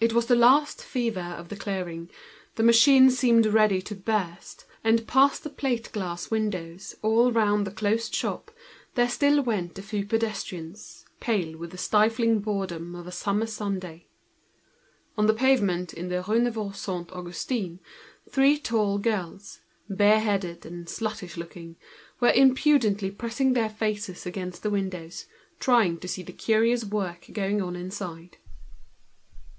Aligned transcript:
It 0.00 0.12
was 0.12 0.26
the 0.26 0.36
last 0.36 0.80
fever 0.84 1.18
of 1.20 1.48
the 1.48 1.56
clearance, 1.56 2.12
the 2.54 2.62
machine 2.62 3.10
nearly 3.20 3.48
ready 3.48 3.82
to 3.82 3.96
burst; 3.96 4.64
whilst 4.84 5.10
along 5.12 5.30
the 5.42 5.50
plate 5.50 5.90
glass 5.90 6.30
windows, 6.30 6.94
round 7.02 7.66
the 7.66 7.72
closed 7.72 8.14
shop, 8.14 8.52
a 8.96 9.08
few 9.08 9.42
rare 9.42 9.64
pedestrians 9.74 11.04
continued 11.18 11.18
to 11.18 11.18
pass, 11.18 11.18
pale 11.18 11.56
with 11.58 11.70
the 11.72 11.78
stifling 11.78 12.38
boredom 12.38 12.94
of 12.94 13.08
a 13.08 13.10
summer 13.10 13.48
Sunday. 13.48 14.06
On 15.16 15.26
the 15.26 15.34
pavement 15.34 15.92
in 15.92 16.10
the 16.10 16.22
Rue 16.22 16.38
Neuve 16.38 16.76
Saint 16.76 17.10
Augustin 17.10 17.60
were 17.60 17.68
planted 18.26 18.32
three 18.32 18.56
tall 18.60 18.98
girls, 18.98 19.62
bareheaded 19.90 20.64
and 20.64 20.86
sluttish 20.86 21.36
looking, 21.36 21.74
impudently 22.22 23.12
sticking 23.18 23.54
their 23.54 23.68
faces 23.68 24.24
against 24.26 24.62
the 24.62 24.70
windows, 24.70 25.26
trying 25.58 25.98
to 25.98 26.06
see 26.06 26.22
the 26.22 26.32
curious 26.32 26.84
work 26.84 27.26
going 27.32 27.60
on 27.60 27.74
inside. 27.74 28.36